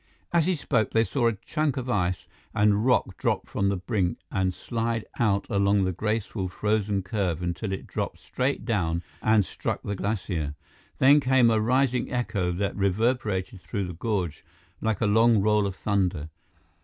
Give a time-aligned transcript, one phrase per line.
[0.33, 4.17] As he spoke, they saw a chunk of ice and rock drop from the brink
[4.31, 9.83] and slide out along the graceful, frozen curve until it dropped straight down and struck
[9.83, 10.55] the glacier.
[10.97, 14.43] Then came a rising echo that reverberated through the gorge
[14.81, 16.29] like a long roll of thunder.